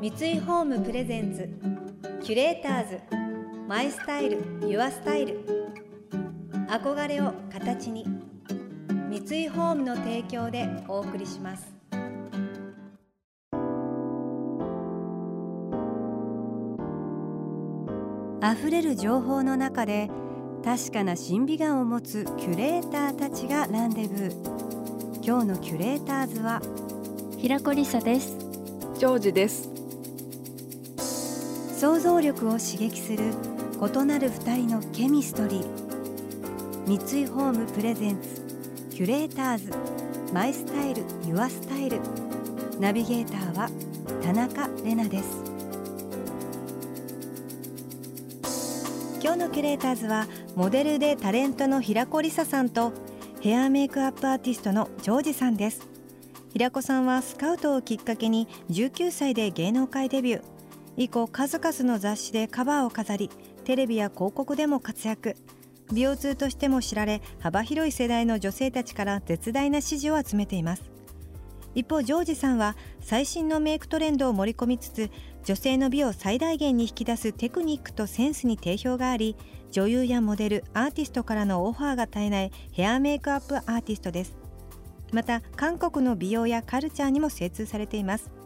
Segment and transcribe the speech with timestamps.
[0.00, 1.46] 三井ホームプレゼンツ
[2.24, 3.00] キュレーターズ
[3.68, 5.44] マイスタイルユアスタイル。
[6.70, 8.06] 憧れを形に
[9.10, 11.70] 三井ホームの提供でお送りします。
[18.42, 20.08] 溢れる情報の中で
[20.64, 25.22] 確かな審美眼を持つキュレーターたちがランデブー。
[25.22, 26.62] 今日のキュレーターズは
[27.36, 28.38] 平子梨沙です。
[28.94, 29.79] ジョージです
[31.80, 33.32] 想像力を刺激する
[33.80, 36.86] 異なる二人のケミストリー。
[36.86, 38.42] 三井ホームプレゼンツ
[38.90, 39.72] キュレーターズ。
[40.30, 41.98] マイスタイルユアスタイル。
[42.78, 43.70] ナビゲーターは
[44.22, 45.42] 田中れなです。
[49.22, 52.92] 今日のキュレーターズはモデルでタレントの平子梨沙さんと
[53.40, 55.88] ヘアメイクアップアーティストのジョージさんです。
[56.52, 60.59] 平子さんはスカウトをきっかけに19歳で芸能界デビュー。
[61.00, 63.30] 以降数々の雑誌でカバーを飾り
[63.64, 65.34] テレビや広告でも活躍。
[65.90, 70.82] 美容通としても知られ幅広い世代の女性たちから絶大な支持を集めています。
[71.74, 75.10] 一方ジョージさんは最新のメイクトレンドを盛り込みつつ
[75.42, 79.36] 女性の美を最大限に引き出すテクニックとセンスに定評があり
[79.70, 84.36] 女優やモデルアーティストからのオファーが絶えないヘアメイクアップアーティストです。
[85.12, 88.39] また韓国の美容やカルチャーにも精通されています。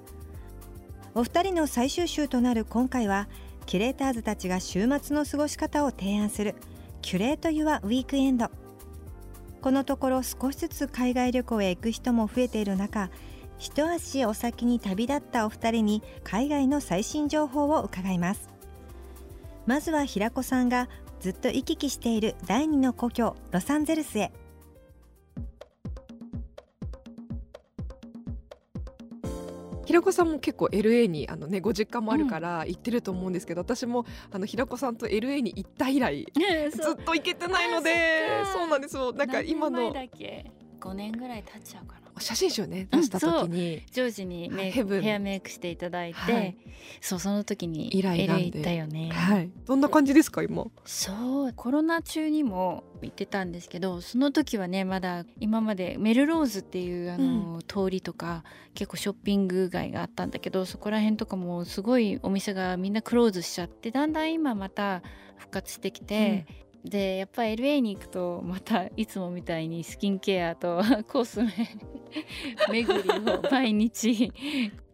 [1.16, 3.28] お二人の最終週となる今回は
[3.66, 6.56] キュレーターズたちが週末の過ごし方を提案する
[7.02, 8.50] キュレート・ユア・ウィークエンド。
[9.62, 13.10] このところ少しずつ海外旅行へ行く人も増えている中
[13.58, 18.48] 一足お先に旅立ったお二人に海外の最新情報を伺います。
[19.66, 20.88] まずは平子さんが
[21.20, 24.32] ずっと行き来している第二の故郷ロサンゼルスへ。
[29.95, 36.27] 平子さんも結構 LA にあのねご実家もあるから行ってると思うんですけど、うん、私もあの平子さんと LA に行った以来、
[36.73, 39.12] ずっと行けてないのでそうなんですよ。
[39.12, 46.56] なんか今の5年ぐらい経っちゃうかな写真集ね出した時に、うん、ジョージにメイクヘアメイクしていただいて、はい、
[47.00, 49.10] そうその時に LA 行ったよね。
[49.10, 49.50] はい。
[49.66, 50.66] どんな感じですか今？
[50.84, 51.53] そう。
[51.54, 65.03] コロナ中にも行ってたんですけどその時はねまだ今までメルローズっていうあの、うん、通りとか結構ショッピング街があったんだけどそこら辺とかもすごいお店がみんなクローズしちゃってだんだん今また
[65.36, 66.47] 復活してきて、
[66.84, 71.53] でやっぱり LA に行くとまたいつもみたいにスキンケアと コスメ
[72.71, 74.33] 巡りを毎日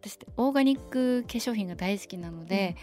[0.01, 2.77] 私オーガニック化粧品が大好きなので、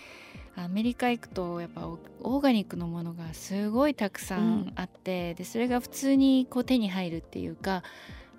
[0.56, 7.82] うん、アメリカ行くとやっぱオーガニックのものがすごいたくさんあって、うん、でそれが普通にこう手に入るっていうか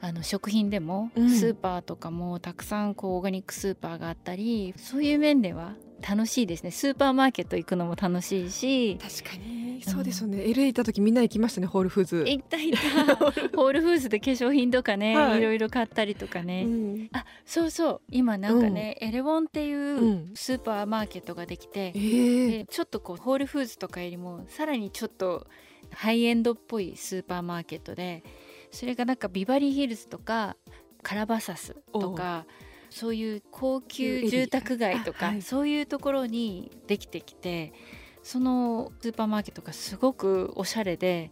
[0.02, 5.74] あの食品でもスーパーとかもたくさんこうオーガニックスーパーがあったりそういう面では
[6.08, 6.72] 楽しいですね。
[6.72, 12.26] スーパーマーケット行くのも楽しいし確かにそうですよね、うん、LA 行った時みんな行きましたねホールフーズ。
[12.28, 13.16] 行った行った。
[13.56, 18.02] ホールフーズで化粧品とかね、はい、いろいろ買ったりとかね、うん、あそうそう。
[18.10, 22.00] 今なんかね、うん、エレボンっていうスーパーマーケットができて、う
[22.64, 25.48] ん、ちょっとこうホールフーズとかよりもさらにちょっと
[25.92, 28.24] ハイエンドっぽいスーパーマーケットで
[28.72, 30.56] それがなんかビバリーヒルズとか
[31.02, 32.46] カラバサスとか
[32.90, 37.74] そういう高級住宅街とか、はい、そういうところにできてきて
[38.30, 41.32] そのスーパーマーケットがすごくおしゃれで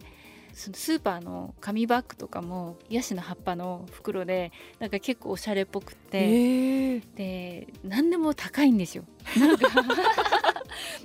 [0.52, 4.50] そのスーパーの紙バッグとかもヤシの葉っぱの袋で
[4.80, 9.04] なんか結構おしゃれっぽくてで何でも高いんですよ。
[9.38, 9.68] なんか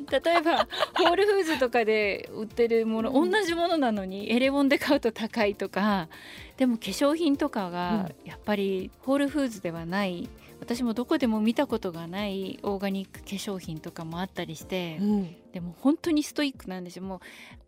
[0.26, 0.68] 例えば
[0.98, 6.09] ホールフーズとかで売ってるもの、うん、同じものなのにエレボンで買うと高いとか
[6.58, 10.28] でも化粧品とかがやっぱりホールフーズではない
[10.63, 17.03] 私もどこでも見たことがないオーガニック化粧品とかもあったりして、うん、でも本当にストイックなんですよ。
[17.03, 17.19] もう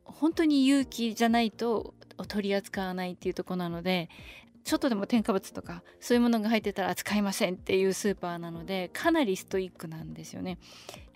[0.05, 1.93] 本当に勇気じゃないと
[2.29, 4.09] 取り扱わないっていうとこなので
[4.63, 10.57] ちょっとでも添加物とかそういうものが入ってたら扱いませんっていうスーパーなのでかなりストイックなんですよね。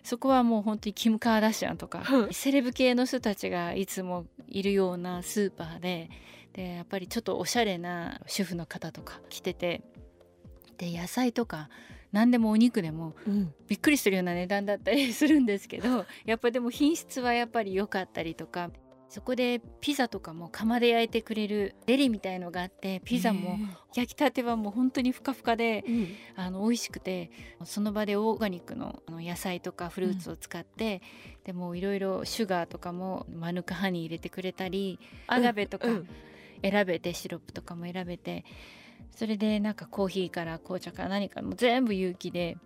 [0.04, 6.10] そこはもう本当にキム・カーダシアンとか、セレブ系の人たちがいつもいるようなスーパーで
[6.54, 9.84] でやっぱりちょっとおしゃれな主婦の方とか来てて
[10.80, 11.70] で野菜とか
[12.12, 13.14] 何でもお肉でも、
[13.68, 18.72] びっくりするような値段だったりするんですけどやっぱでも品質はやっぱり良かったりとか
[19.10, 23.58] そこでピザとかも窯で焼いてくれるデリみたいのがあってピザも
[23.96, 27.32] 焼きたてはもう本当にふかふかで、うん、あの美味しくて
[27.64, 31.02] その場でオーガニックの野菜とかフルーツを使って、
[31.38, 35.88] うん、でもいろいろシュガーとかもマヌカハニー入れてくれたりアガベとか
[36.62, 38.46] 選べて、シロップとかも選べて
[39.16, 42.58] それでなんかコーヒーから紅茶から何かも全部有機で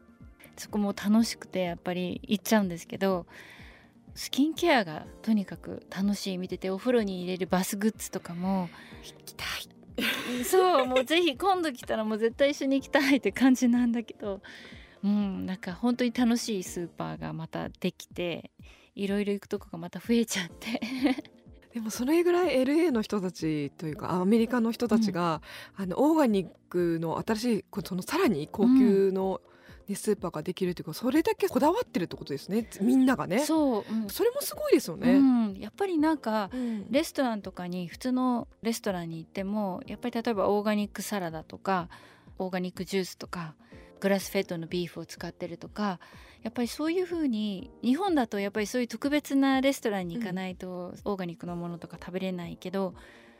[0.55, 3.25] そこも楽しくてやっぱり行っちゃうんですけど
[4.15, 6.37] スキンケアがとにかく楽しい。
[6.37, 8.69] 見ててお風呂に入れるバスグッズとかも
[9.03, 10.43] 行きたい。
[10.43, 14.41] そうもうぜひ今度来たらもう絶対一緒に行きたいって感じなんだけど
[15.03, 18.51] うんなんか本当に楽しいスーパーがまたできて
[18.95, 20.81] いろいろ行くとこがまた増えちゃって
[21.73, 25.41] でもそれぐらい LA の人たちというかアメリカの人たちが、
[25.77, 29.41] うん、あのオーガニックの新しいそのさらに高級の、
[29.87, 33.39] ね、スーパーができるというかそれだけこだわってるってことですねみんながね。
[33.39, 36.51] そう、うん、それもすごいですよね、うん、やっぱりなんか、
[36.91, 41.89] レストランとかに普通のレストランに行ってもやっぱり例えばオーガニックサラダとか
[42.37, 43.55] オーガニックジュースとか
[43.99, 45.99] グラスフェッドのビーフを使ってるとか
[46.43, 52.93] やっぱりそういうふうに日本だとやっぱりそういう特別なレストランに行かないとオーガニックのものとか食べれないけど、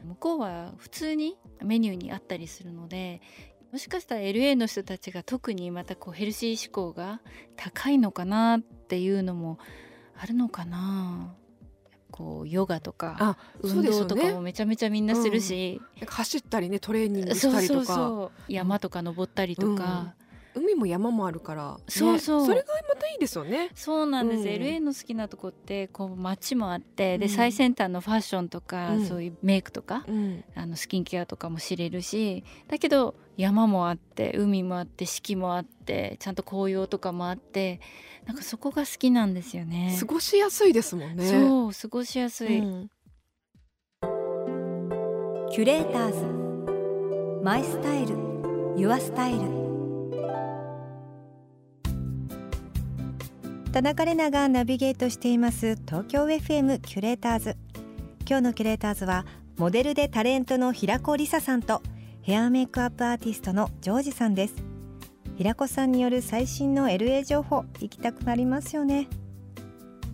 [0.04, 3.22] 向こうは普通にメニューにあったりするので
[3.72, 7.22] もしかしたら LA の人たちが特にまたこうヘルシー志向が
[7.56, 9.58] 高いのかなっていうのも
[10.18, 11.36] あるのかな。
[12.12, 18.30] こうヨガとか運動とかもめちゃめちゃみんなするし、うん、走ったりねトレーニングしたりとか。
[18.48, 20.14] 山とか登ったりとか、
[20.56, 22.46] 海も山もあるから、ね、そうそう。
[22.46, 23.70] それがまたいいですよね。
[23.76, 37.80] そうなんです、うん、LA の好きなとこってこう街もあって、で最先端のファッションとか、うん、そういうメイクとか、うん、あのスキンケアとかも知れるしだけど山もあって海もあって四季もあってちゃんと紅葉とかもあって
[38.26, 39.98] なんかそこが好きなんですよね。
[40.00, 41.30] 過ごしやすいですもんね。
[41.30, 46.44] そう過ごしやすい、キュレーターズ。
[47.44, 48.16] マイスタイル。
[48.76, 49.63] ユアスタイル
[53.74, 57.58] 田中れながナビゲートしています東京 FM キュレーターズ。
[58.30, 59.26] 今日のキュレーターズは
[59.58, 61.82] モデルでタレントの平子梨沙さんと
[62.22, 64.54] ヘアメイクアップアーティストのジョージさんです。
[65.40, 69.08] 平子さんによる最新の LA 情報行きたくなりますよね。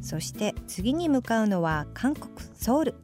[0.01, 2.95] そして次に向かうのは韓国ソウル。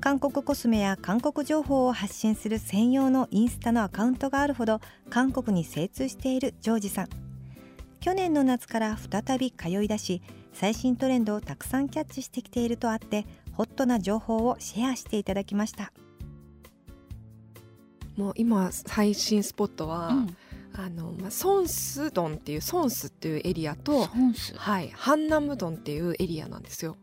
[0.00, 7.19] 韓国コスメや韓国情報を発信する専用のインスタのアカウントがあるほど韓国に精通しているジョージさん。
[8.00, 10.22] 去年の夏から再び通い出し
[10.54, 15.92] 最新トレンドをたくさんキャッチしてきているとあってホットな情報をシェアしていただきました。
[18.16, 20.36] もう今最新スポットは、うん、
[20.74, 24.08] あのまあ、ソンスドンっていうソンスっていうエリアと
[24.56, 26.96] はい、ハンナムドンっていうエリアなんですよ。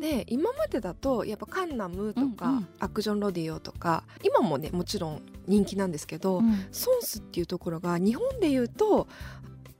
[0.00, 9.08] で今までだとやっぱカンナムとか、うんうん、アクジョンロディオとか今もねもちろん人気なんですけど、うん、ソンスっていうところが日本でいうと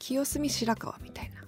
[0.01, 1.41] 清澄白河みたいな。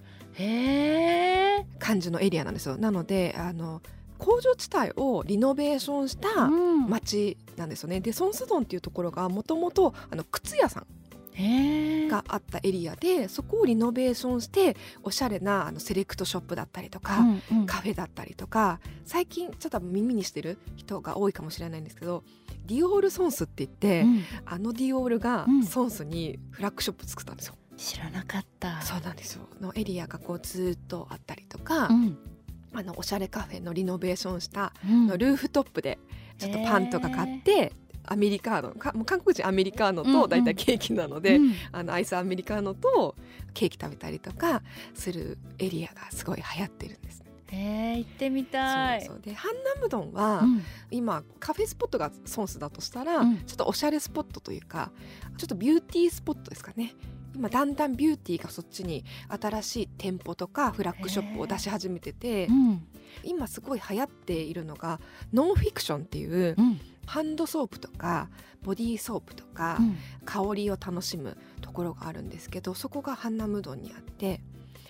[1.79, 2.77] 感じのエリアなんですよ。
[2.77, 3.81] なのであの
[4.17, 7.97] 工場地帯をリノベーションした町なんですよね。
[7.97, 9.93] うん、でソンスドンっていうところがもともと
[10.31, 10.87] 靴屋さん
[12.07, 22.23] があったエリアでそこをリノベーションしておしゃれなあのセレクトショップだったりとか、うんうん、カフェだったりとか最近ちょっと耳にしてる人が多いかもしれないんですけど
[22.65, 27.55] ディオールソンスって言って、うん、あのディオールがソンスにフラッグショップ作ったんですよ。
[27.77, 28.81] 知らなかった。
[28.81, 29.47] そうなんですよ。
[29.61, 32.17] のエリアがこうずっとあったりとか、うん、
[32.73, 35.99] あのおしゃれカフェのリノベーションした、のルーフトップで
[36.37, 37.73] ちょっとパンとか買って、
[38.05, 41.45] アメリカーノかもう韓国人アメリカーノと大体ケーキなので、うん。
[41.45, 43.15] うん、あのアイスアメリカーノと
[43.53, 44.61] ケーキ食べたりとか
[44.93, 47.23] するエリアがすごい流行ってるんです。
[47.55, 49.05] えー、行ってみたい。
[49.05, 54.91] そうでハンナムドンは、うん、今カフェスポットがソンスだとしたら、うん、ちょっとおしゃれスポットというか
[55.37, 56.95] ちょっとビューティースポットですかね
[57.35, 62.87] 今だんだんビューティーがそっちに新しい店舗とかフラッグショップを出し始めてて、うん、
[63.23, 64.99] 今すごい流行っているのが
[65.33, 68.29] ノンフィクションっていう、うん、ハンドソープとか
[68.61, 74.41] ボディーソープとか、うん、香りを楽しむところがあるんですけどそこがハンナムドンにあって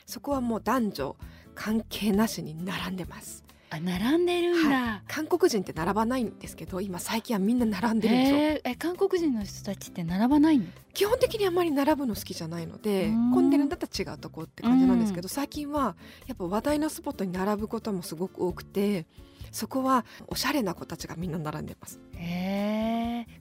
[0.06, 1.16] そこはもう男女
[1.56, 3.44] 関係なしに並んでます。
[3.77, 8.38] あ並んでるんだ、はい、韓国人って並ばないんですけど今最近はみんな並んでるんですよ。
[8.38, 10.65] えー、韓国人の人たちって並ばないの？
[10.94, 15.96] 基本的にあんまり並ぶの好きじゃないので混んでるんだったら違うとこって感じなんですけど最近は
[16.27, 19.06] やっぱ話題のスポットに並ぶこともすごく多くて
[19.51, 22.00] そこはおしゃれな子たちがみんな並んでます。
[22.15, 22.93] へ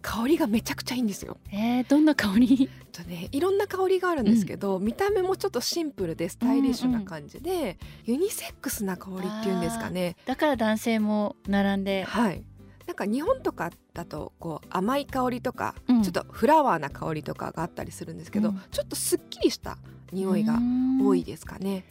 [0.03, 1.39] 香りがめちゃくちゃいいんですよ。
[1.53, 2.71] えー、どんな香り？
[2.93, 10.17] とね、いろんな香りがあるんですけど、うん、見た目もちょっとシンプルでスタイリッシュな感じで、うんうん、ユニセックスな香りっていうんですかね。
[10.27, 12.05] だから男性も並んで。
[12.05, 12.45] はい。
[12.87, 19.79] なんか日本とかだとこう甘い香りとか、うん、ちょっとフラワーな香りとかがあったりするんですけど、うん、ちょっとすっきりした
[20.13, 20.59] 匂いが
[21.01, 21.85] 多いですかね。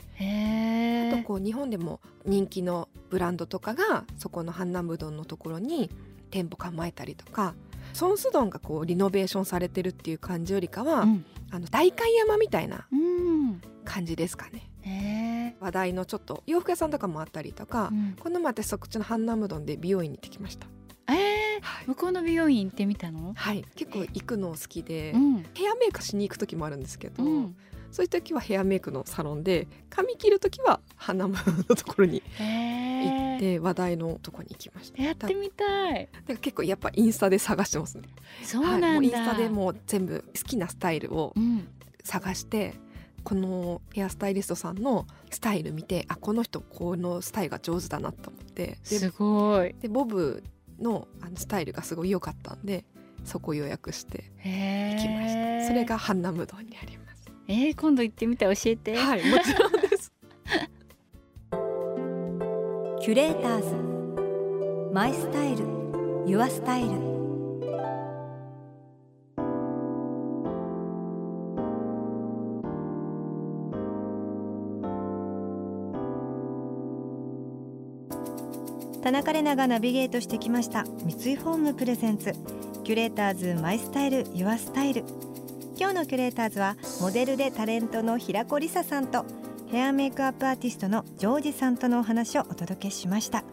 [1.13, 5.89] あとこう日本でも人気のブランドとかがそこのハンナムドンのところに
[6.29, 7.55] 店舗構えたりとか
[7.93, 12.87] ソンスドンがこうリノベーションされてるっていう感じよりかは、うん、あの代官山みたいな
[13.85, 14.67] 感じですかね。
[15.59, 20.65] 話題のちょっと洋服屋さんとかもあったりとか、うん、この前私そっちのハンナムドンで美容院に行ってきました。
[21.07, 21.15] えー、
[21.61, 23.33] はい、向こうの美容院行ってみたの？
[23.35, 23.63] はい。
[23.75, 27.55] 結構行くの好きで、うん、ヘアメイクしに行く時もあるんですけど、うん、
[27.91, 31.35] そういう時はヘアメイクのサロンで髪切る時は花ム
[31.69, 32.23] のところに
[33.41, 35.01] て話題のところに行きました。
[35.01, 36.07] やってみたい。
[36.39, 38.03] 結構やっぱインスタで探してますね。
[38.43, 41.33] そうなんだ、はい、インスタでもう全部好きなスタイルを
[42.03, 42.75] 探して、
[43.23, 48.77] このヘアスタイリストさんのスタイル見てあこの人このスタイルが上手だなと思って。
[48.83, 49.73] すごい。
[49.81, 50.43] でボブ
[50.79, 52.85] のあのスタイルがすごい良かったんで
[53.23, 55.67] そこ予約して行きました。
[55.67, 57.31] それがハンナムドにあります。
[57.47, 58.95] えー、今度行ってみて教えて。
[58.95, 59.80] はいもちろん
[63.01, 64.93] キュレーターズ。
[64.93, 65.65] マイスタイル。
[66.27, 66.89] ユアスタイル。
[79.01, 80.85] 田中麗奈がナビゲートしてきました。
[81.03, 82.35] 三井ホーム presents。
[82.83, 85.03] キュレーターズ my style。your style。
[85.75, 89.25] 今日のキュレーターズはモデルでタレントの平子理沙さんと
[89.71, 93.45] ヘアメイクアップアーティストのジョージさんとのお話をお届けしました。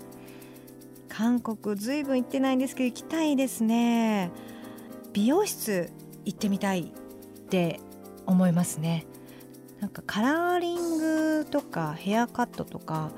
[1.08, 4.32] 韓国ずいぶん行ってないんですけど行きたいですね。
[5.12, 5.92] 美容室
[6.24, 7.78] 行ってみたいって
[8.26, 9.06] 思いますね。
[9.78, 13.12] なんかカラーリングとかヘアカットとか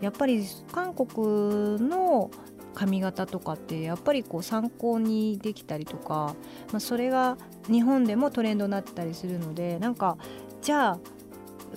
[0.00, 2.30] やっぱり韓国の
[2.74, 6.34] 髪型とかってやっぱりこう参考にできたりとか、
[6.72, 7.36] まあ、それが
[7.70, 10.16] 日本でもトレンドになったりするのでなんか
[10.62, 10.98] じゃあ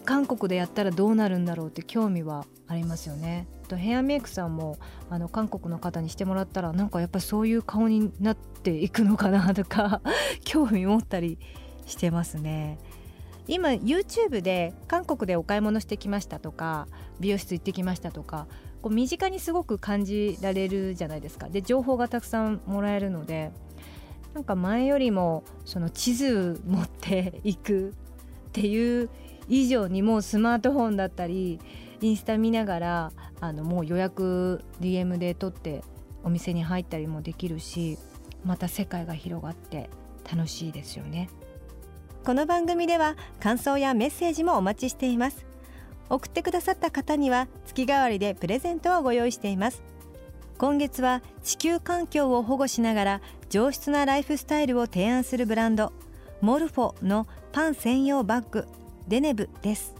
[0.05, 3.47] 韓国でやったらどうなるんだろうって興味はありますよね。
[3.67, 4.77] とヘアメイクさんも
[5.09, 10.01] あの韓国の方にしてもらったらなんかやっぱりそういう顔になっていくのかなとか
[10.43, 11.37] 興味持ったり
[11.85, 12.79] してますね。
[13.47, 16.87] 今 YouTube で韓国でお買い物してきましたとか
[17.19, 18.45] 美容室行ってきましたとか
[18.83, 23.51] こう身近にすごく感じられるじゃないですかで情報がたくさんもらえるので
[24.35, 29.09] なんか前よりもその地図持っていくっていう
[29.49, 31.59] 以上にもうスマートフォンだったり
[32.01, 35.83] インスタ見ながらあのもう予約 DM で取って
[36.23, 37.97] お店に入ったりもできるし
[38.45, 39.89] また世界が広がって
[40.31, 41.29] 楽しいですよね。
[42.23, 45.45] この番組では感想やメッセージもお待ちしています。
[46.09, 49.81] 送ってくださった方には月替わりでプレゼントをご用意しています。
[50.57, 55.93] 今月は地球環境を保護しながら上質なライフスタイルを提案するブランド
[56.41, 58.67] モルフォのパン専用バッグ。
[59.09, 59.95] デネブです。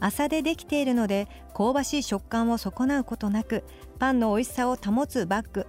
[0.00, 3.64] 麻でできているので香ばしい食感を損なうことなく
[3.98, 5.66] パンの美味しさを保つバッグ。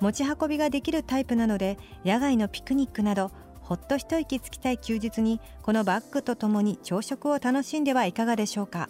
[0.00, 8.88] 持ち運びができるタイプなので野外のピクニックなどほっと一息つきたい休日にこのバッグとともに朝食を楽しんではいかがでしょうか。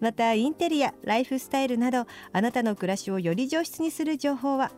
[0.00, 4.72] またインテリアライフスタイルなどあなたの暮らしをより上質にする情報は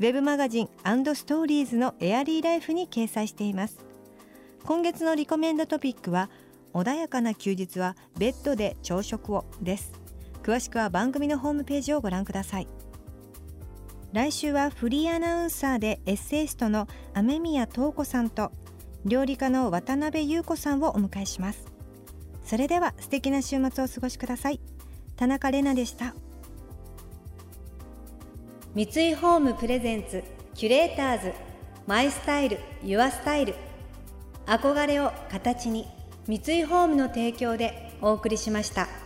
[0.00, 3.78] ウェブマガジンストーリーズのエアリーライフに掲載しています。
[4.64, 6.30] 今月のリコメンドトピックは
[6.74, 9.92] 穏やかな休日はベッドで朝食をです。
[10.42, 12.68] 詳しくは番組のホームページをご覧ください。
[14.12, 18.52] 来週はフリーアナウンサーでエッセイストの雨宮東子さんと
[19.04, 21.64] 料理家の渡辺優子さんをお迎えします。
[22.44, 24.60] それでは素敵な週末をお過ごしください。
[25.16, 26.14] 田中れなでした。
[28.74, 31.32] 三井ホームプレゼンツキュレーターズ
[31.86, 33.54] マイスタイルユアスタイル。
[34.46, 35.93] 憧れを形に。
[36.26, 39.03] 三井ホームの提供でお送りしました。